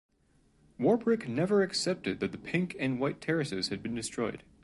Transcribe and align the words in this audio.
Warbrick 0.79 1.27
never 1.27 1.61
accepted 1.61 2.21
that 2.21 2.31
the 2.31 2.39
Pink 2.39 2.75
and 2.79 2.99
White 2.99 3.21
Terraces 3.21 3.67
had 3.67 3.83
been 3.83 3.93
destroyed. 3.93 4.41